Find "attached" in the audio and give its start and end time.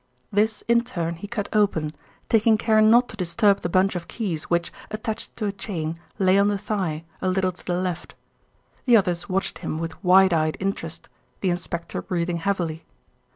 4.89-5.37